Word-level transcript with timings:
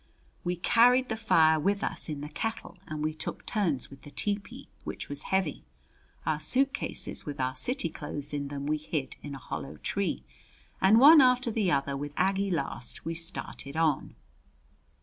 We 0.43 0.55
carried 0.55 1.09
the 1.09 1.15
fire 1.15 1.59
with 1.59 1.83
us 1.83 2.09
in 2.09 2.21
the 2.21 2.29
kettle 2.29 2.79
and 2.87 3.03
we 3.03 3.13
took 3.13 3.45
turns 3.45 3.91
with 3.91 4.01
the 4.01 4.09
tepee, 4.09 4.67
which 4.83 5.07
was 5.09 5.21
heavy. 5.29 5.63
Our 6.25 6.39
suitcases 6.39 7.27
with 7.27 7.39
our 7.39 7.53
city 7.53 7.87
clothes 7.87 8.33
in 8.33 8.47
them 8.47 8.65
we 8.65 8.77
hid 8.77 9.15
in 9.21 9.35
a 9.35 9.37
hollow 9.37 9.77
tree, 9.77 10.23
and 10.81 10.99
one 10.99 11.21
after 11.21 11.51
the 11.51 11.69
other, 11.69 11.95
with 11.95 12.15
Aggie 12.17 12.49
last, 12.49 13.05
we 13.05 13.13
started 13.13 13.77
on. 13.77 14.15